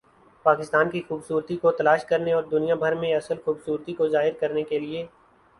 پاکستان 0.45 0.89
کی 0.89 1.01
خوبصورتی 1.07 1.57
کو 1.57 1.71
تلاش 1.71 2.05
کرنے 2.05 2.33
اور 2.33 2.43
دنیا 2.51 2.75
بھر 2.75 2.95
میں 2.95 3.13
اصل 3.15 3.35
خوبصورتی 3.45 3.93
کو 3.93 4.07
ظاہر 4.09 4.33
کرنے 4.39 4.63
کے 4.63 4.79
لئے 4.79 5.05